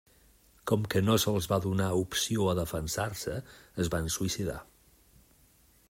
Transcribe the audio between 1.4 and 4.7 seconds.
va donar opció a defensar-se es van suïcidar.